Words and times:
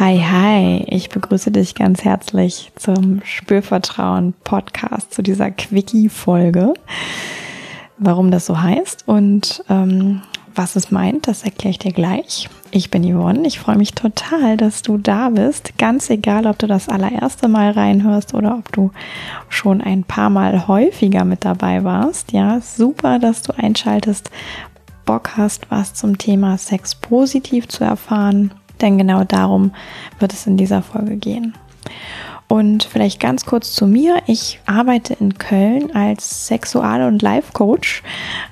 Hi, 0.00 0.18
hi, 0.18 0.84
ich 0.88 1.10
begrüße 1.10 1.50
dich 1.50 1.74
ganz 1.74 2.04
herzlich 2.04 2.72
zum 2.74 3.20
Spürvertrauen 3.22 4.32
Podcast, 4.44 5.12
zu 5.12 5.20
dieser 5.20 5.50
Quickie-Folge. 5.50 6.72
Warum 7.98 8.30
das 8.30 8.46
so 8.46 8.62
heißt 8.62 9.06
und 9.06 9.62
ähm, 9.68 10.22
was 10.54 10.74
es 10.74 10.90
meint, 10.90 11.28
das 11.28 11.42
erkläre 11.42 11.72
ich 11.72 11.80
dir 11.80 11.92
gleich. 11.92 12.48
Ich 12.70 12.90
bin 12.90 13.04
Yvonne, 13.04 13.46
ich 13.46 13.60
freue 13.60 13.76
mich 13.76 13.92
total, 13.92 14.56
dass 14.56 14.80
du 14.80 14.96
da 14.96 15.28
bist. 15.28 15.76
Ganz 15.76 16.08
egal, 16.08 16.46
ob 16.46 16.58
du 16.58 16.66
das 16.66 16.88
allererste 16.88 17.48
Mal 17.48 17.72
reinhörst 17.72 18.32
oder 18.32 18.56
ob 18.56 18.72
du 18.72 18.92
schon 19.50 19.82
ein 19.82 20.04
paar 20.04 20.30
Mal 20.30 20.66
häufiger 20.66 21.26
mit 21.26 21.44
dabei 21.44 21.84
warst. 21.84 22.32
Ja, 22.32 22.62
super, 22.62 23.18
dass 23.18 23.42
du 23.42 23.52
einschaltest, 23.54 24.30
Bock 25.04 25.36
hast, 25.36 25.70
was 25.70 25.92
zum 25.92 26.16
Thema 26.16 26.56
Sex 26.56 26.94
positiv 26.94 27.68
zu 27.68 27.84
erfahren 27.84 28.52
denn 28.82 28.98
genau 28.98 29.24
darum 29.24 29.72
wird 30.18 30.32
es 30.32 30.46
in 30.46 30.56
dieser 30.56 30.82
Folge 30.82 31.16
gehen. 31.16 31.54
Und 32.48 32.82
vielleicht 32.82 33.20
ganz 33.20 33.46
kurz 33.46 33.74
zu 33.74 33.86
mir. 33.86 34.22
Ich 34.26 34.58
arbeite 34.66 35.14
in 35.14 35.38
Köln 35.38 35.94
als 35.94 36.48
Sexual- 36.48 37.06
und 37.06 37.22
Life-Coach. 37.22 38.02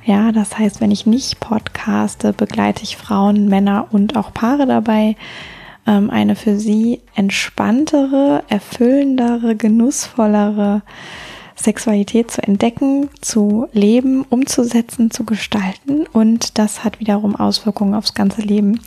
Ja, 0.05 0.31
das 0.31 0.57
heißt, 0.57 0.81
wenn 0.81 0.93
ich 0.93 1.05
nicht 1.05 1.41
podcaste, 1.41 2.33
begleite 2.33 2.85
ich 2.85 2.97
Frauen, 2.97 3.49
Männer 3.49 3.89
und 3.91 4.17
auch 4.17 4.33
Paare 4.33 4.67
dabei, 4.67 5.17
ähm, 5.85 6.11
eine 6.11 6.37
für 6.37 6.57
sie 6.61 7.01
entspanntere, 7.17 8.45
erfüllendere, 8.49 9.57
genussvollere 9.57 10.83
Sexualität 11.57 12.31
zu 12.31 12.41
entdecken, 12.43 13.11
zu 13.21 13.67
leben, 13.73 14.25
umzusetzen, 14.31 15.11
zu 15.11 15.25
gestalten. 15.25 16.07
Und 16.13 16.59
das 16.59 16.85
hat 16.85 17.01
wiederum 17.01 17.35
Auswirkungen 17.35 17.95
aufs 17.95 18.15
ganze 18.15 18.43
Leben. 18.43 18.81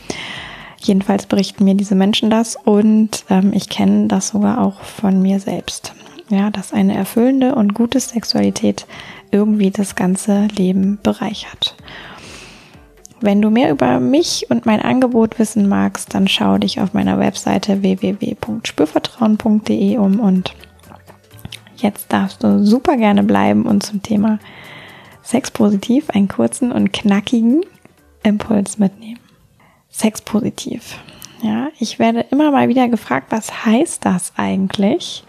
Jedenfalls 0.82 1.26
berichten 1.26 1.64
mir 1.64 1.74
diese 1.74 1.94
Menschen 1.94 2.28
das 2.28 2.56
und 2.56 3.24
ähm, 3.30 3.52
ich 3.54 3.68
kenne 3.68 4.08
das 4.08 4.26
sogar 4.28 4.60
auch 4.60 4.80
von 4.80 5.22
mir 5.22 5.38
selbst. 5.38 5.94
Ja, 6.28 6.50
dass 6.50 6.72
eine 6.72 6.96
erfüllende 6.96 7.54
und 7.54 7.74
gute 7.74 8.00
Sexualität 8.00 8.86
irgendwie 9.30 9.70
das 9.70 9.94
ganze 9.94 10.48
Leben 10.56 10.98
bereichert. 11.02 11.76
Wenn 13.20 13.40
du 13.40 13.50
mehr 13.50 13.70
über 13.70 14.00
mich 14.00 14.46
und 14.50 14.66
mein 14.66 14.82
Angebot 14.82 15.38
wissen 15.38 15.68
magst, 15.68 16.12
dann 16.14 16.26
schau 16.26 16.58
dich 16.58 16.80
auf 16.80 16.94
meiner 16.94 17.20
Webseite 17.20 17.82
www.spürvertrauen.de 17.82 19.98
um 19.98 20.18
und 20.18 20.52
jetzt 21.76 22.12
darfst 22.12 22.42
du 22.42 22.64
super 22.64 22.96
gerne 22.96 23.22
bleiben 23.22 23.66
und 23.66 23.84
zum 23.84 24.02
Thema 24.02 24.40
Sex 25.22 25.52
positiv 25.52 26.10
einen 26.10 26.26
kurzen 26.26 26.72
und 26.72 26.92
knackigen 26.92 27.60
Impuls 28.24 28.78
mitnehmen. 28.78 29.20
Sexpositiv. 29.92 30.98
Ja, 31.42 31.68
ich 31.78 31.98
werde 31.98 32.26
immer 32.30 32.50
mal 32.50 32.68
wieder 32.68 32.88
gefragt, 32.88 33.26
was 33.30 33.64
heißt 33.64 34.04
das 34.04 34.32
eigentlich? 34.36 35.22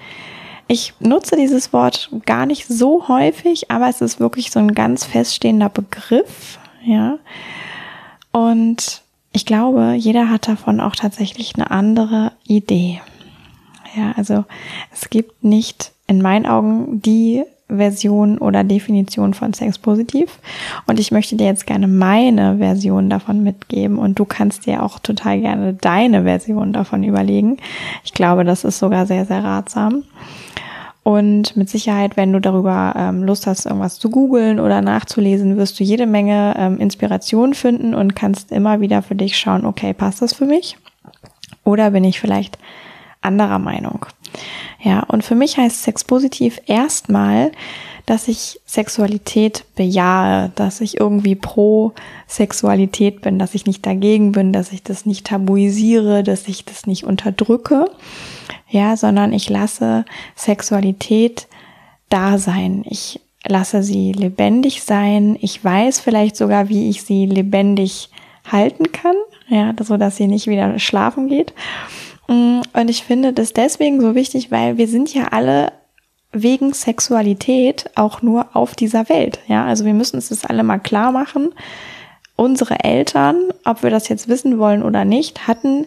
Ich 0.67 0.93
nutze 0.99 1.35
dieses 1.35 1.73
Wort 1.73 2.09
gar 2.25 2.45
nicht 2.45 2.67
so 2.67 3.07
häufig, 3.07 3.69
aber 3.69 3.89
es 3.89 4.01
ist 4.01 4.19
wirklich 4.19 4.51
so 4.51 4.59
ein 4.59 4.73
ganz 4.73 5.05
feststehender 5.05 5.69
Begriff, 5.69 6.57
ja. 6.83 7.19
Und 8.31 9.01
ich 9.33 9.45
glaube, 9.45 9.93
jeder 9.97 10.29
hat 10.29 10.47
davon 10.47 10.79
auch 10.79 10.95
tatsächlich 10.95 11.55
eine 11.55 11.69
andere 11.69 12.31
Idee. 12.47 13.01
Ja, 13.95 14.13
also 14.15 14.45
es 14.91 15.09
gibt 15.09 15.43
nicht 15.43 15.91
in 16.07 16.21
meinen 16.21 16.45
Augen 16.45 17.01
die 17.01 17.43
Version 17.77 18.37
oder 18.37 18.63
Definition 18.63 19.33
von 19.33 19.53
Sex 19.53 19.77
positiv. 19.77 20.39
Und 20.85 20.99
ich 20.99 21.11
möchte 21.11 21.35
dir 21.35 21.45
jetzt 21.45 21.67
gerne 21.67 21.87
meine 21.87 22.57
Version 22.57 23.09
davon 23.09 23.43
mitgeben 23.43 23.97
und 23.97 24.19
du 24.19 24.25
kannst 24.25 24.65
dir 24.65 24.83
auch 24.83 24.99
total 24.99 25.39
gerne 25.39 25.73
deine 25.73 26.23
Version 26.23 26.73
davon 26.73 27.03
überlegen. 27.03 27.57
Ich 28.03 28.13
glaube, 28.13 28.43
das 28.43 28.63
ist 28.63 28.79
sogar 28.79 29.05
sehr, 29.05 29.25
sehr 29.25 29.43
ratsam. 29.43 30.03
Und 31.03 31.57
mit 31.57 31.69
Sicherheit, 31.69 32.15
wenn 32.15 32.31
du 32.31 32.39
darüber 32.39 32.93
ähm, 32.95 33.23
Lust 33.23 33.45
hast, 33.45 33.65
irgendwas 33.65 33.99
zu 33.99 34.09
googeln 34.09 34.61
oder 34.61 34.81
nachzulesen, 34.81 35.57
wirst 35.57 35.77
du 35.79 35.83
jede 35.83 36.05
Menge 36.05 36.55
ähm, 36.57 36.79
Inspiration 36.79 37.53
finden 37.53 37.93
und 37.93 38.15
kannst 38.15 38.53
immer 38.53 38.79
wieder 38.79 39.01
für 39.01 39.15
dich 39.15 39.37
schauen, 39.37 39.65
okay, 39.65 39.93
passt 39.93 40.21
das 40.21 40.33
für 40.33 40.45
mich? 40.45 40.77
Oder 41.65 41.91
bin 41.91 42.05
ich 42.05 42.21
vielleicht 42.21 42.57
anderer 43.21 43.59
Meinung? 43.59 44.05
Ja, 44.83 45.03
und 45.07 45.23
für 45.23 45.35
mich 45.35 45.57
heißt 45.57 45.83
Sex 45.83 46.03
positiv 46.03 46.59
erstmal, 46.65 47.51
dass 48.05 48.27
ich 48.27 48.59
Sexualität 48.65 49.63
bejahe, 49.75 50.51
dass 50.55 50.81
ich 50.81 50.99
irgendwie 50.99 51.35
pro 51.35 51.93
Sexualität 52.27 53.21
bin, 53.21 53.39
dass 53.39 53.55
ich 53.55 53.65
nicht 53.65 53.85
dagegen 53.85 54.33
bin, 54.33 54.51
dass 54.51 54.73
ich 54.73 54.83
das 54.83 55.05
nicht 55.05 55.27
tabuisiere, 55.27 56.21
dass 56.21 56.49
ich 56.49 56.65
das 56.65 56.85
nicht 56.85 57.05
unterdrücke, 57.05 57.85
ja, 58.69 58.97
sondern 58.97 59.31
ich 59.31 59.49
lasse 59.49 60.03
Sexualität 60.35 61.47
da 62.09 62.37
sein. 62.37 62.83
Ich 62.89 63.21
lasse 63.47 63.83
sie 63.83 64.11
lebendig 64.11 64.83
sein. 64.83 65.37
Ich 65.39 65.63
weiß 65.63 66.01
vielleicht 66.01 66.35
sogar, 66.35 66.67
wie 66.67 66.89
ich 66.89 67.03
sie 67.03 67.25
lebendig 67.25 68.09
halten 68.51 68.91
kann, 68.91 69.15
ja, 69.47 69.73
so 69.81 69.95
dass 69.95 70.17
sie 70.17 70.27
nicht 70.27 70.47
wieder 70.47 70.77
schlafen 70.77 71.29
geht. 71.29 71.53
Mm, 72.27 72.61
und 72.73 72.89
ich 72.89 73.03
finde 73.03 73.33
das 73.33 73.53
deswegen 73.53 74.01
so 74.01 74.15
wichtig, 74.15 74.51
weil 74.51 74.77
wir 74.77 74.87
sind 74.87 75.13
ja 75.13 75.29
alle 75.31 75.71
wegen 76.31 76.73
Sexualität 76.73 77.89
auch 77.95 78.21
nur 78.21 78.55
auf 78.55 78.75
dieser 78.75 79.07
Welt. 79.09 79.39
Ja, 79.47 79.65
also 79.65 79.85
wir 79.85 79.93
müssen 79.93 80.15
uns 80.15 80.29
das 80.29 80.45
alle 80.45 80.63
mal 80.63 80.79
klar 80.79 81.11
machen. 81.11 81.53
Unsere 82.35 82.83
Eltern, 82.83 83.35
ob 83.63 83.83
wir 83.83 83.91
das 83.91 84.09
jetzt 84.09 84.27
wissen 84.27 84.57
wollen 84.57 84.81
oder 84.81 85.05
nicht, 85.05 85.47
hatten 85.47 85.85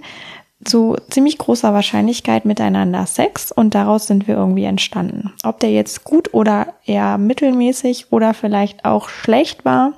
zu 0.65 0.97
ziemlich 1.11 1.39
großer 1.39 1.75
Wahrscheinlichkeit 1.75 2.45
miteinander 2.45 3.07
Sex 3.07 3.53
und 3.53 3.75
daraus 3.75 4.07
sind 4.07 4.27
wir 4.27 4.37
irgendwie 4.37 4.65
entstanden. 4.65 5.33
Ob 5.43 5.61
der 5.61 5.71
jetzt 5.71 6.05
gut 6.05 6.33
oder 6.33 6.69
eher 6.85 7.19
mittelmäßig 7.19 8.07
oder 8.11 8.33
vielleicht 8.33 8.85
auch 8.85 9.09
schlecht 9.09 9.65
war, 9.65 9.93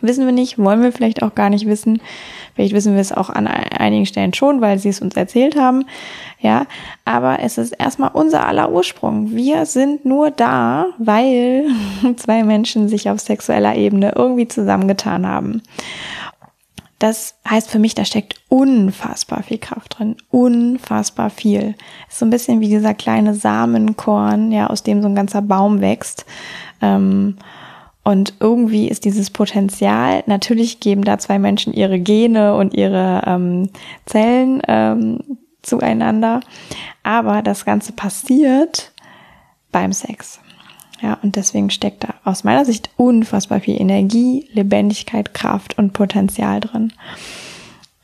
wissen 0.00 0.26
wir 0.26 0.32
nicht, 0.32 0.58
wollen 0.58 0.82
wir 0.82 0.92
vielleicht 0.92 1.22
auch 1.22 1.34
gar 1.34 1.50
nicht 1.50 1.66
wissen. 1.66 2.00
Vielleicht 2.54 2.74
wissen 2.74 2.94
wir 2.94 3.00
es 3.00 3.12
auch 3.12 3.30
an 3.30 3.46
einigen 3.80 4.06
Stellen 4.06 4.34
schon, 4.34 4.60
weil 4.60 4.78
sie 4.78 4.88
es 4.88 5.00
uns 5.00 5.16
erzählt 5.16 5.56
haben. 5.56 5.84
Ja, 6.40 6.66
aber 7.04 7.40
es 7.40 7.58
ist 7.58 7.72
erstmal 7.72 8.10
unser 8.12 8.46
aller 8.46 8.70
Ursprung. 8.70 9.34
Wir 9.34 9.66
sind 9.66 10.04
nur 10.04 10.30
da, 10.30 10.86
weil 10.98 11.66
zwei 12.16 12.44
Menschen 12.44 12.88
sich 12.88 13.08
auf 13.10 13.20
sexueller 13.20 13.74
Ebene 13.74 14.12
irgendwie 14.14 14.48
zusammengetan 14.48 15.26
haben. 15.26 15.62
Das 16.98 17.34
heißt 17.48 17.70
für 17.70 17.78
mich, 17.78 17.94
da 17.94 18.04
steckt 18.04 18.36
unfassbar 18.48 19.42
viel 19.42 19.58
Kraft 19.58 19.98
drin. 19.98 20.16
Unfassbar 20.30 21.28
viel. 21.28 21.74
Ist 22.08 22.18
so 22.18 22.26
ein 22.26 22.30
bisschen 22.30 22.60
wie 22.60 22.68
dieser 22.68 22.94
kleine 22.94 23.34
Samenkorn, 23.34 24.50
ja, 24.50 24.68
aus 24.68 24.82
dem 24.82 25.02
so 25.02 25.08
ein 25.08 25.14
ganzer 25.14 25.42
Baum 25.42 25.80
wächst. 25.80 26.24
Ähm, 26.80 27.36
und 28.06 28.34
irgendwie 28.38 28.86
ist 28.86 29.04
dieses 29.04 29.30
Potenzial, 29.30 30.22
natürlich 30.26 30.78
geben 30.78 31.02
da 31.02 31.18
zwei 31.18 31.40
Menschen 31.40 31.72
ihre 31.72 31.98
Gene 31.98 32.54
und 32.54 32.72
ihre 32.72 33.24
ähm, 33.26 33.70
Zellen 34.04 34.62
ähm, 34.68 35.38
zueinander, 35.62 36.38
aber 37.02 37.42
das 37.42 37.64
Ganze 37.64 37.90
passiert 37.90 38.92
beim 39.72 39.92
Sex. 39.92 40.38
Ja, 41.02 41.18
und 41.20 41.34
deswegen 41.34 41.68
steckt 41.68 42.04
da 42.04 42.14
aus 42.22 42.44
meiner 42.44 42.64
Sicht 42.64 42.90
unfassbar 42.96 43.58
viel 43.58 43.80
Energie, 43.80 44.48
Lebendigkeit, 44.52 45.34
Kraft 45.34 45.76
und 45.76 45.92
Potenzial 45.92 46.60
drin. 46.60 46.92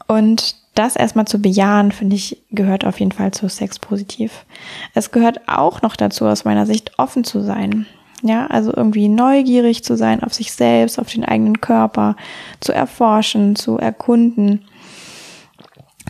Und 0.09 0.57
das 0.75 0.97
erstmal 0.97 1.29
zu 1.29 1.41
bejahen, 1.41 1.93
finde 1.93 2.17
ich, 2.17 2.43
gehört 2.51 2.85
auf 2.85 2.99
jeden 2.99 3.13
Fall 3.13 3.31
zu 3.31 3.49
Sex 3.49 3.79
positiv. 3.79 4.47
Es 4.95 5.13
gehört 5.13 5.47
auch 5.47 5.81
noch 5.81 5.95
dazu, 5.95 6.27
aus 6.27 6.45
meiner 6.45 6.67
Sicht 6.67 6.99
offen 6.99 7.23
zu 7.23 7.41
sein. 7.41 7.87
Ja, 8.23 8.47
also 8.47 8.73
irgendwie 8.75 9.09
neugierig 9.09 9.83
zu 9.83 9.97
sein 9.97 10.23
auf 10.23 10.33
sich 10.33 10.53
selbst, 10.53 11.01
auf 11.01 11.13
den 11.13 11.25
eigenen 11.25 11.61
Körper, 11.61 12.17
zu 12.61 12.73
erforschen, 12.73 13.57
zu 13.57 13.79
erkunden, 13.79 14.65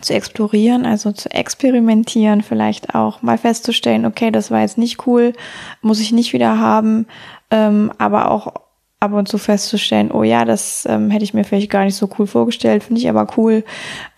zu 0.02 0.12
explorieren, 0.12 0.84
also 0.84 1.12
zu 1.12 1.30
experimentieren, 1.30 2.42
vielleicht 2.42 2.94
auch 2.94 3.22
mal 3.22 3.38
festzustellen, 3.38 4.04
okay, 4.04 4.30
das 4.30 4.50
war 4.50 4.60
jetzt 4.60 4.78
nicht 4.78 5.06
cool, 5.06 5.32
muss 5.80 6.00
ich 6.00 6.12
nicht 6.12 6.34
wieder 6.34 6.58
haben, 6.58 7.06
ähm, 7.50 7.92
aber 7.96 8.30
auch 8.30 8.52
ab 9.00 9.12
und 9.14 9.26
zu 9.26 9.36
festzustellen, 9.36 10.12
oh 10.12 10.22
ja, 10.22 10.44
das 10.44 10.86
ähm, 10.88 11.10
hätte 11.10 11.24
ich 11.24 11.34
mir 11.34 11.42
vielleicht 11.42 11.70
gar 11.70 11.84
nicht 11.84 11.96
so 11.96 12.08
cool 12.18 12.26
vorgestellt, 12.26 12.84
finde 12.84 13.00
ich 13.00 13.08
aber 13.08 13.26
cool. 13.36 13.64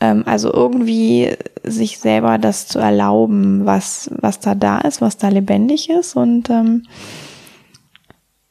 Ähm, 0.00 0.24
also 0.26 0.52
irgendwie 0.52 1.34
sich 1.62 1.98
selber 1.98 2.36
das 2.36 2.68
zu 2.68 2.78
erlauben, 2.80 3.64
was, 3.64 4.10
was 4.20 4.40
da 4.40 4.54
da 4.54 4.78
ist, 4.78 5.00
was 5.00 5.16
da 5.16 5.28
lebendig 5.28 5.88
ist 5.88 6.16
und 6.16 6.50
ähm, 6.50 6.82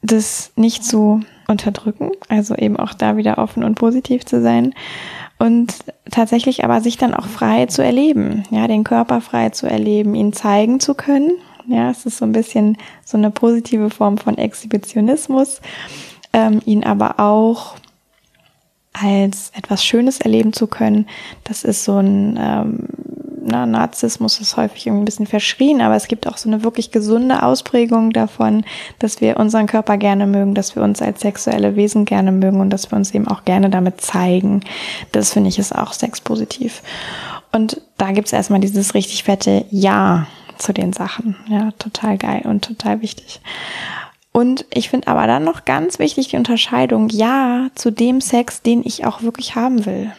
das 0.04 0.52
nicht 0.56 0.84
zu 0.84 1.20
unterdrücken, 1.48 2.10
also 2.28 2.54
eben 2.54 2.76
auch 2.76 2.94
da 2.94 3.16
wieder 3.16 3.38
offen 3.38 3.64
und 3.64 3.74
positiv 3.74 4.24
zu 4.24 4.42
sein 4.42 4.74
und 5.38 5.74
tatsächlich 6.10 6.64
aber 6.64 6.80
sich 6.80 6.96
dann 6.96 7.14
auch 7.14 7.26
frei 7.26 7.66
zu 7.66 7.82
erleben, 7.82 8.44
ja, 8.50 8.66
den 8.66 8.84
Körper 8.84 9.20
frei 9.20 9.50
zu 9.50 9.66
erleben, 9.66 10.14
ihn 10.14 10.32
zeigen 10.32 10.80
zu 10.80 10.94
können. 10.94 11.32
Ja, 11.66 11.90
es 11.90 12.04
ist 12.04 12.18
so 12.18 12.26
ein 12.26 12.32
bisschen 12.32 12.76
so 13.04 13.16
eine 13.16 13.30
positive 13.30 13.88
Form 13.90 14.18
von 14.18 14.36
Exhibitionismus, 14.36 15.60
ähm, 16.32 16.60
ihn 16.66 16.84
aber 16.84 17.18
auch 17.18 17.76
als 18.92 19.50
etwas 19.56 19.84
Schönes 19.84 20.20
erleben 20.20 20.52
zu 20.52 20.66
können. 20.66 21.06
Das 21.42 21.64
ist 21.64 21.84
so 21.84 21.98
ein 21.98 22.38
ähm, 22.40 22.88
na, 23.46 23.66
Narzissmus 23.66 24.40
ist 24.40 24.56
häufig 24.56 24.86
irgendwie 24.86 25.02
ein 25.02 25.04
bisschen 25.04 25.26
verschrien, 25.26 25.80
aber 25.80 25.96
es 25.96 26.08
gibt 26.08 26.26
auch 26.26 26.36
so 26.36 26.48
eine 26.48 26.64
wirklich 26.64 26.90
gesunde 26.90 27.42
Ausprägung 27.42 28.12
davon, 28.12 28.64
dass 28.98 29.20
wir 29.20 29.38
unseren 29.38 29.66
Körper 29.66 29.96
gerne 29.96 30.26
mögen, 30.26 30.54
dass 30.54 30.76
wir 30.76 30.82
uns 30.82 31.02
als 31.02 31.20
sexuelle 31.20 31.76
Wesen 31.76 32.04
gerne 32.04 32.32
mögen 32.32 32.60
und 32.60 32.70
dass 32.70 32.90
wir 32.90 32.96
uns 32.96 33.14
eben 33.14 33.28
auch 33.28 33.44
gerne 33.44 33.70
damit 33.70 34.00
zeigen. 34.00 34.60
Das 35.12 35.32
finde 35.32 35.48
ich 35.48 35.58
ist 35.58 35.74
auch 35.74 35.92
sexpositiv. 35.92 36.82
Und 37.52 37.80
da 37.98 38.12
gibt's 38.12 38.32
erstmal 38.32 38.60
dieses 38.60 38.94
richtig 38.94 39.24
fette 39.24 39.64
Ja 39.70 40.26
zu 40.58 40.72
den 40.72 40.92
Sachen. 40.92 41.36
Ja, 41.48 41.70
total 41.78 42.18
geil 42.18 42.42
und 42.44 42.64
total 42.64 43.00
wichtig. 43.02 43.40
Und 44.32 44.66
ich 44.72 44.88
finde 44.88 45.06
aber 45.06 45.28
dann 45.28 45.44
noch 45.44 45.64
ganz 45.64 46.00
wichtig 46.00 46.28
die 46.28 46.36
Unterscheidung 46.36 47.08
Ja 47.08 47.68
zu 47.76 47.92
dem 47.92 48.20
Sex, 48.20 48.62
den 48.62 48.82
ich 48.84 49.06
auch 49.06 49.22
wirklich 49.22 49.54
haben 49.54 49.86
will. 49.86 50.10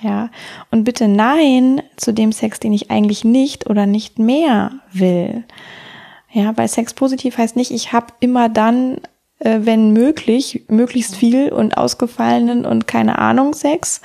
Ja, 0.00 0.30
und 0.70 0.84
bitte 0.84 1.08
Nein 1.08 1.82
zu 1.96 2.12
dem 2.12 2.32
Sex, 2.32 2.60
den 2.60 2.72
ich 2.72 2.90
eigentlich 2.90 3.24
nicht 3.24 3.68
oder 3.68 3.86
nicht 3.86 4.18
mehr 4.18 4.72
will. 4.92 5.44
Ja, 6.30 6.52
bei 6.52 6.68
Sex 6.68 6.94
positiv 6.94 7.38
heißt 7.38 7.56
nicht, 7.56 7.70
ich 7.70 7.92
habe 7.92 8.12
immer 8.20 8.48
dann, 8.48 8.98
äh, 9.40 9.60
wenn 9.62 9.92
möglich, 9.92 10.64
möglichst 10.68 11.16
viel 11.16 11.52
und 11.52 11.76
ausgefallenen 11.76 12.64
und 12.64 12.86
keine 12.86 13.18
Ahnung 13.18 13.54
Sex, 13.54 14.00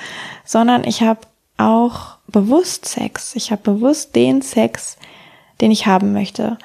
sondern 0.45 0.83
ich 0.83 1.01
habe 1.01 1.21
auch 1.57 2.17
bewusst 2.27 2.85
Sex. 2.85 3.35
Ich 3.35 3.51
habe 3.51 3.61
bewusst 3.61 4.15
den 4.15 4.41
Sex, 4.41 4.97
den 5.61 5.69
ich 5.69 5.85
haben 5.85 6.13
möchte. 6.13 6.57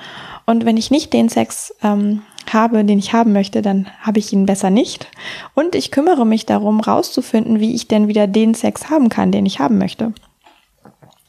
Und 0.47 0.65
wenn 0.65 0.77
ich 0.79 0.91
nicht 0.91 1.13
den 1.13 1.29
Sex 1.29 1.75
ähm, 1.83 2.23
habe, 2.53 2.85
den 2.85 2.99
ich 2.99 3.13
haben 3.13 3.33
möchte, 3.33 3.63
dann 3.63 3.89
habe 4.01 4.19
ich 4.19 4.33
ihn 4.33 4.47
besser 4.47 4.71
nicht. 4.71 5.09
Und 5.55 5.75
ich 5.75 5.91
kümmere 5.91 6.27
mich 6.27 6.47
darum, 6.47 6.81
rauszufinden, 6.81 7.61
wie 7.61 7.75
ich 7.75 7.89
denn 7.89 8.09
wieder 8.09 8.27
den 8.27 8.55
Sex 8.55 8.91
haben 8.91 9.09
kann, 9.09 9.33
den 9.33 9.47
ich 9.47 9.61
haben 9.61 9.79
möchte. 9.79 10.13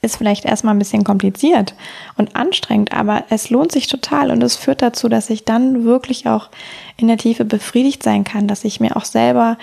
Ist 0.01 0.15
vielleicht 0.15 0.45
erstmal 0.45 0.75
ein 0.75 0.79
bisschen 0.79 1.03
kompliziert 1.03 1.75
und 2.15 2.35
anstrengend, 2.35 2.93
aber 2.93 3.25
es 3.29 3.49
lohnt 3.49 3.73
sich 3.73 3.87
total 3.87 4.31
und 4.31 4.41
es 4.41 4.55
führt 4.55 4.81
dazu, 4.81 5.09
dass 5.09 5.29
ich 5.29 5.43
dann 5.43 5.83
wirklich 5.83 6.25
auch 6.27 6.49
in 6.95 7.07
der 7.07 7.17
Tiefe 7.17 7.43
befriedigt 7.43 8.03
sein 8.03 8.23
kann, 8.23 8.47
dass 8.47 8.63
ich 8.63 8.79
mir 8.79 8.95
auch 8.95 9.03
selber 9.03 9.57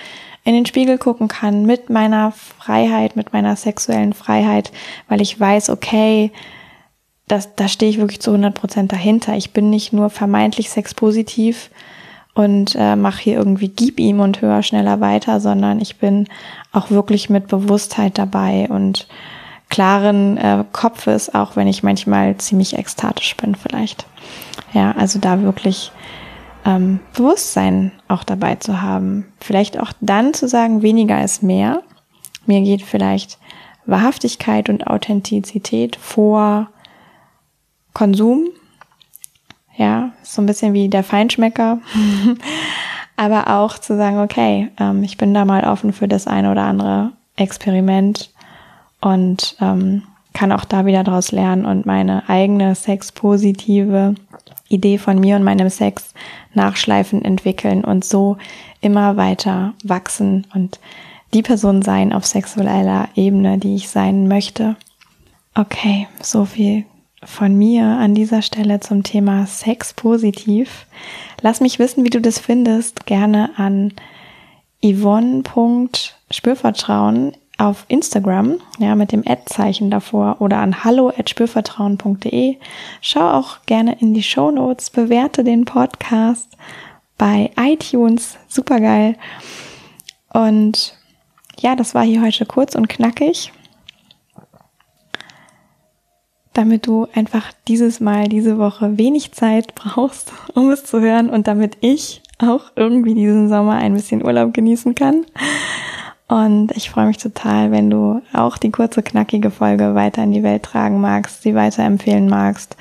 in 0.45 0.55
den 0.55 0.67
Spiegel 0.67 0.99
gucken 0.99 1.29
kann 1.29 1.65
mit 1.65 1.91
meiner 1.91 2.33
Freiheit, 2.33 3.17
mit 3.17 3.33
meiner 3.33 3.57
sexuellen 3.57 4.13
Freiheit, 4.13 4.73
weil 5.09 5.21
ich 5.21 5.41
weiß, 5.41 5.71
okay, 5.71 6.31
das, 7.29 7.55
da 7.57 7.69
stehe 7.69 7.91
ich 7.91 7.99
wirklich 7.99 8.21
zu 8.21 8.31
100 8.31 8.55
Prozent 8.55 8.93
dahinter. 8.93 9.37
Ich 9.37 9.53
bin 9.53 9.71
nicht 9.71 9.93
nur 9.93 10.11
vermeintlich 10.11 10.71
sexpositiv 10.71 11.71
und 12.35 12.77
äh, 12.79 12.95
mache 12.97 13.23
hier 13.23 13.37
irgendwie 13.37 13.69
gib 13.69 13.99
ihm 13.99 14.21
und 14.21 14.43
höher, 14.43 14.63
schneller 14.63 15.01
weiter, 15.01 15.41
sondern 15.41 15.81
ich 15.81 15.97
bin 15.97 16.29
auch 16.73 16.91
wirklich 16.91 17.31
mit 17.31 17.49
Bewusstheit 17.49 18.19
dabei 18.19 18.69
und 18.69 19.09
klaren 19.69 20.37
äh, 20.37 20.65
Kopfes, 20.73 21.35
auch 21.35 21.57
wenn 21.57 21.67
ich 21.67 21.83
manchmal 21.83 22.37
ziemlich 22.37 22.79
ekstatisch 22.79 23.37
bin 23.37 23.55
vielleicht. 23.55 24.07
Ja, 24.73 24.93
also 24.93 25.19
da 25.19 25.43
wirklich 25.43 25.91
ähm, 26.65 27.01
Bewusstsein 27.17 27.91
auch 28.07 28.23
dabei 28.23 28.57
zu 28.57 28.83
haben. 28.83 29.27
Vielleicht 29.41 29.81
auch 29.81 29.93
dann 30.01 30.35
zu 30.35 30.47
sagen, 30.47 30.83
weniger 30.83 31.25
ist 31.25 31.43
mehr. 31.43 31.83
Mir 32.45 32.61
geht 32.61 32.83
vielleicht 32.83 33.39
Wahrhaftigkeit 33.87 34.69
und 34.69 34.87
Authentizität 34.87 35.97
vor 35.97 36.69
Konsum. 37.97 38.49
Ja, 39.75 40.11
so 40.23 40.43
ein 40.43 40.47
bisschen 40.47 40.75
wie 40.75 40.91
der 40.91 41.03
Feinschmecker. 41.03 41.79
Aber 43.17 43.57
auch 43.57 43.79
zu 43.79 43.97
sagen, 43.97 44.19
okay, 44.19 44.69
ähm, 44.79 45.03
ich 45.03 45.17
bin 45.17 45.33
da 45.33 45.47
mal 45.47 45.65
offen 45.65 45.95
für 45.95 46.07
das 46.07 46.27
eine 46.27 46.51
oder 46.51 46.65
andere 46.65 47.13
Experiment 47.37 48.31
und 49.01 49.57
ähm, 49.63 50.03
kann 50.35 50.53
auch 50.53 50.67
da 50.67 50.85
wieder 50.85 51.05
draus 51.05 51.33
lernen 51.33 51.65
und 51.65 51.87
meine 51.87 52.29
eigene 52.29 52.75
sexpositive 52.75 54.15
Idee 54.69 54.99
von 54.99 55.19
mir 55.19 55.37
und 55.37 55.45
meinem 55.45 55.71
Sex 55.71 56.13
nachschleifen 56.53 57.25
entwickeln 57.25 57.83
und 57.83 58.05
so 58.05 58.37
immer 58.83 59.17
weiter 59.17 59.73
wachsen 59.83 60.47
und 60.53 60.81
die 61.33 61.41
Person 61.41 61.81
sein 61.81 62.13
auf 62.13 62.27
sexueller 62.27 63.09
Ebene, 63.15 63.57
die 63.57 63.75
ich 63.75 63.89
sein 63.89 64.29
möchte. 64.29 64.77
Okay, 65.55 66.09
so 66.21 66.45
viel 66.45 66.85
von 67.27 67.57
mir 67.57 67.85
an 67.85 68.15
dieser 68.15 68.43
Stelle 68.43 68.81
zum 68.81 69.03
Thema 69.03 69.47
Sex 69.47 69.93
positiv. 69.93 70.87
Lass 71.43 71.61
mich 71.61 71.79
wissen, 71.79 72.05
wie 72.05 72.11
du 72.11 72.21
das 72.21 72.39
findest. 72.39 73.07
Gerne 73.07 73.51
an 73.57 73.93
yvonne.spürvertrauen 74.83 77.33
auf 77.59 77.85
Instagram, 77.89 78.61
ja, 78.79 78.95
mit 78.95 79.13
dem 79.13 79.23
Ad-Zeichen 79.27 79.91
davor 79.91 80.37
oder 80.41 80.59
an 80.59 80.85
hallo@spürvertrauen.de. 80.85 82.57
Schau 83.01 83.31
auch 83.31 83.59
gerne 83.67 83.97
in 83.99 84.15
die 84.15 84.23
Show 84.23 84.51
Notes, 84.51 84.91
bewerte 84.91 85.43
den 85.43 85.65
Podcast 85.65 86.51
bei 87.17 87.51
iTunes, 87.59 88.37
supergeil. 88.49 89.17
Und 90.33 90.97
ja, 91.59 91.75
das 91.75 91.95
war 91.95 92.05
hier 92.05 92.23
heute 92.23 92.45
kurz 92.45 92.75
und 92.75 92.89
knackig 92.89 93.53
damit 96.57 96.87
du 96.87 97.07
einfach 97.15 97.53
dieses 97.69 98.01
Mal, 98.01 98.29
diese 98.29 98.59
Woche 98.59 98.99
wenig 98.99 99.33
Zeit 99.33 99.75
brauchst, 99.75 100.33
um 100.55 100.71
es 100.71 100.85
zu 100.85 101.01
hören 101.01 101.31
und 101.31 101.47
damit 101.47 101.77
ich 101.81 102.23
auch 102.39 102.65
irgendwie 102.77 103.15
diesen 103.15 103.49
Sommer 103.49 103.77
ein 103.77 103.95
bisschen 103.95 104.25
Urlaub 104.25 104.53
genießen 104.53 104.95
kann. 104.95 105.25
Und 106.29 106.73
ich 106.77 106.91
freue 106.91 107.07
mich 107.07 107.19
total, 107.19 107.71
wenn 107.71 107.89
du 107.89 108.21
auch 108.33 108.59
die 108.59 108.71
kurze, 108.71 109.03
knackige 109.03 109.51
Folge 109.51 109.95
weiter 109.95 110.25
in 110.25 110.33
die 110.33 110.43
Welt 110.43 110.65
tragen 110.65 111.01
magst, 111.01 111.43
sie 111.43 111.55
weiterempfehlen 111.55 112.29
magst, 112.29 112.77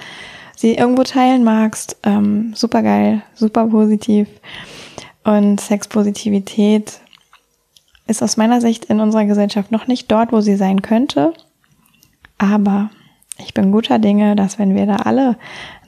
sie 0.56 0.74
irgendwo 0.74 1.04
teilen 1.04 1.44
magst. 1.44 1.98
Ähm, 2.04 2.54
super 2.56 2.82
geil, 2.82 3.22
super 3.36 3.68
positiv. 3.68 4.28
Und 5.24 5.60
Sexpositivität 5.62 7.00
ist 8.08 8.24
aus 8.24 8.38
meiner 8.38 8.62
Sicht 8.62 8.86
in 8.86 9.00
unserer 9.00 9.26
Gesellschaft 9.26 9.72
noch 9.72 9.88
nicht 9.88 10.12
dort, 10.12 10.32
wo 10.32 10.42
sie 10.42 10.56
sein 10.56 10.82
könnte. 10.82 11.34
Aber 12.38 12.90
ich 13.38 13.54
bin 13.54 13.72
guter 13.72 14.00
Dinge, 14.00 14.36
dass 14.36 14.60
wenn 14.60 14.76
wir 14.76 14.86
da 14.86 14.98
alle 14.98 15.36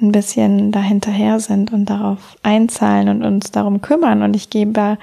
ein 0.01 0.11
bisschen 0.11 0.71
dahinterher 0.71 1.39
sind 1.39 1.71
und 1.71 1.85
darauf 1.85 2.35
einzahlen 2.43 3.07
und 3.09 3.23
uns 3.23 3.51
darum 3.51 3.81
kümmern. 3.81 4.21
Und 4.21 4.35
ich 4.35 4.49
gebe, 4.49 4.97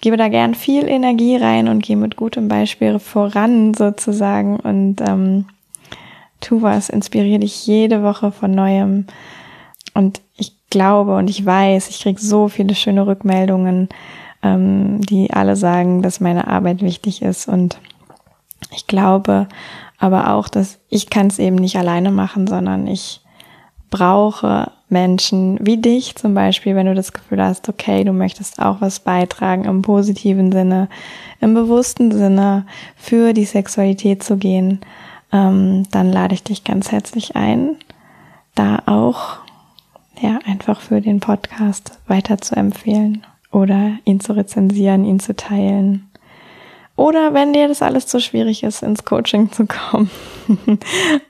gebe 0.00 0.16
da 0.16 0.28
gern 0.28 0.54
viel 0.54 0.88
Energie 0.88 1.36
rein 1.36 1.68
und 1.68 1.82
gehe 1.82 1.96
mit 1.96 2.16
gutem 2.16 2.48
Beispiel 2.48 2.98
voran 2.98 3.74
sozusagen. 3.74 4.58
Und 4.58 5.02
ähm, 5.02 5.44
tu 6.40 6.62
was, 6.62 6.88
inspiriere 6.88 7.40
dich 7.40 7.66
jede 7.66 8.02
Woche 8.02 8.32
von 8.32 8.50
neuem. 8.50 9.06
Und 9.92 10.22
ich 10.36 10.52
glaube 10.70 11.16
und 11.16 11.28
ich 11.28 11.44
weiß, 11.44 11.90
ich 11.90 12.00
kriege 12.00 12.20
so 12.20 12.48
viele 12.48 12.74
schöne 12.74 13.06
Rückmeldungen, 13.06 13.90
ähm, 14.42 15.02
die 15.02 15.32
alle 15.32 15.56
sagen, 15.56 16.00
dass 16.00 16.20
meine 16.20 16.46
Arbeit 16.46 16.80
wichtig 16.80 17.20
ist 17.20 17.46
und 17.46 17.78
ich 18.70 18.86
glaube 18.86 19.48
aber 19.98 20.32
auch, 20.32 20.48
dass 20.48 20.78
ich 20.88 21.10
kann 21.10 21.26
es 21.26 21.38
eben 21.38 21.56
nicht 21.56 21.76
alleine 21.76 22.10
machen, 22.10 22.46
sondern 22.46 22.86
ich 22.86 23.20
brauche 23.90 24.70
Menschen 24.88 25.58
wie 25.60 25.76
dich 25.76 26.14
zum 26.14 26.34
Beispiel, 26.34 26.74
wenn 26.76 26.86
du 26.86 26.94
das 26.94 27.12
Gefühl 27.12 27.42
hast, 27.42 27.68
okay, 27.68 28.04
du 28.04 28.12
möchtest 28.12 28.60
auch 28.60 28.80
was 28.80 29.00
beitragen 29.00 29.64
im 29.64 29.82
positiven 29.82 30.52
Sinne, 30.52 30.88
im 31.40 31.54
bewussten 31.54 32.10
Sinne 32.12 32.66
für 32.96 33.32
die 33.32 33.44
Sexualität 33.44 34.22
zu 34.22 34.36
gehen, 34.36 34.80
ähm, 35.32 35.84
dann 35.90 36.10
lade 36.10 36.34
ich 36.34 36.42
dich 36.42 36.64
ganz 36.64 36.90
herzlich 36.90 37.36
ein, 37.36 37.76
da 38.54 38.82
auch 38.86 39.38
ja 40.20 40.38
einfach 40.46 40.80
für 40.80 41.00
den 41.00 41.20
Podcast 41.20 41.98
weiter 42.06 42.38
zu 42.38 42.56
empfehlen 42.56 43.26
oder 43.50 43.92
ihn 44.04 44.20
zu 44.20 44.32
rezensieren, 44.32 45.04
ihn 45.04 45.20
zu 45.20 45.36
teilen 45.36 46.07
oder 46.98 47.32
wenn 47.32 47.52
dir 47.52 47.68
das 47.68 47.80
alles 47.80 48.08
zu 48.08 48.20
schwierig 48.20 48.64
ist, 48.64 48.82
ins 48.82 49.04
Coaching 49.04 49.52
zu 49.52 49.66
kommen 49.66 50.10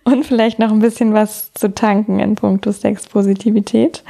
und 0.05 0.25
vielleicht 0.25 0.59
noch 0.59 0.71
ein 0.71 0.79
bisschen 0.79 1.13
was 1.13 1.53
zu 1.53 1.75
tanken 1.75 2.21
in 2.21 2.37
puncto 2.37 2.73
Sexpositivität. 2.73 4.03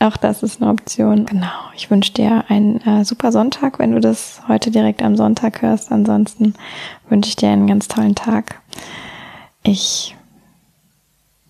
Auch 0.00 0.16
das 0.16 0.42
ist 0.42 0.60
eine 0.60 0.70
Option. 0.70 1.24
Genau. 1.24 1.46
Ich 1.76 1.90
wünsche 1.92 2.12
dir 2.12 2.44
einen 2.48 2.80
äh, 2.82 3.04
super 3.04 3.30
Sonntag, 3.30 3.78
wenn 3.78 3.92
du 3.92 4.00
das 4.00 4.42
heute 4.48 4.72
direkt 4.72 5.00
am 5.00 5.16
Sonntag 5.16 5.62
hörst. 5.62 5.92
Ansonsten 5.92 6.54
wünsche 7.08 7.28
ich 7.28 7.36
dir 7.36 7.50
einen 7.50 7.68
ganz 7.68 7.86
tollen 7.86 8.16
Tag. 8.16 8.60
Ich 9.62 10.16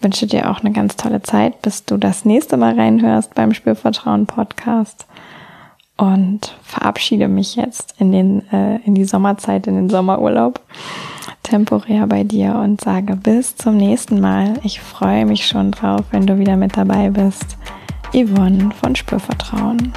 wünsche 0.01 0.27
dir 0.27 0.51
auch 0.51 0.61
eine 0.61 0.73
ganz 0.73 0.97
tolle 0.97 1.23
Zeit, 1.23 1.63
bis 1.63 1.87
du 1.87 1.97
das 1.97 2.27
nächste 2.27 2.59
Mal 2.59 2.79
reinhörst 2.79 3.35
beim 3.35 3.55
Spürvertrauen 3.55 4.27
Podcast 4.27 5.07
und 5.97 6.55
verabschiede 6.63 7.29
mich 7.29 7.57
jetzt 7.57 7.95
in 7.99 8.13
den 8.13 8.53
äh, 8.53 8.77
in 8.85 8.95
die 8.95 9.05
Sommerzeit, 9.05 9.67
in 9.67 9.77
den 9.77 9.91
Sommerurlaub 9.91 10.61
temporär 11.43 12.07
bei 12.07 12.25
dir 12.25 12.57
und 12.57 12.81
sage 12.81 13.17
bis 13.17 13.57
zum 13.57 13.77
nächsten 13.77 14.21
Mal. 14.21 14.55
Ich 14.65 14.81
freue 14.81 15.25
mich 15.25 15.47
schon 15.47 15.71
drauf, 15.71 16.05
wenn 16.11 16.27
du 16.27 16.39
wieder 16.39 16.57
mit 16.57 16.77
dabei 16.77 17.11
bist. 17.11 17.57
Yvonne 18.13 18.71
von 18.81 18.97
Spürvertrauen. 18.97 19.93